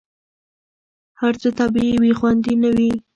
هر 1.21 1.33
څه 1.41 1.49
طبیعي 1.59 1.95
وي، 2.01 2.11
خوندي 2.19 2.53
نه 2.63 2.69
وي. 2.77 2.91